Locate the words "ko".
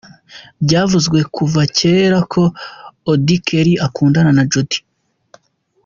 2.33-2.41